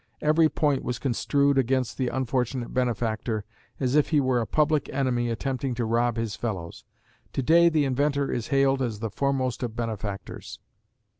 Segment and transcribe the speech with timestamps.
[0.19, 3.45] Every point was construed against the unfortunate benefactor,
[3.79, 6.83] as if he were a public enemy attempting to rob his fellows.
[7.33, 10.57] To day the inventor is hailed as the foremost of benefactors.